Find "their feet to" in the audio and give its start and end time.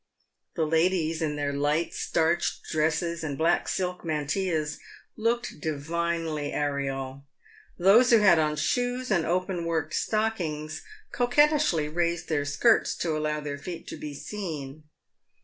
13.41-13.95